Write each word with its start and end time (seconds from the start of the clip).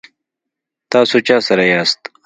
تاسو 0.91 1.17
چا 1.27 1.37
سره 1.47 1.63
یاست؟ 1.71 1.99